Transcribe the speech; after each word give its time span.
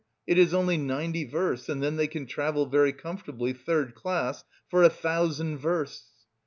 It 0.25 0.39
is 0.39 0.51
only 0.51 0.77
ninety 0.77 1.25
versts 1.25 1.69
and 1.69 1.83
then 1.83 1.95
they 1.95 2.07
can 2.07 2.25
'travel 2.25 2.65
very 2.65 2.91
comfortably, 2.91 3.53
third 3.53 3.93
class,' 3.93 4.43
for 4.67 4.81
a 4.81 4.89
thousand 4.89 5.59
versts! 5.59 6.25